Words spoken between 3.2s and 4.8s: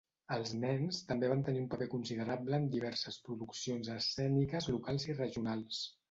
produccions escèniques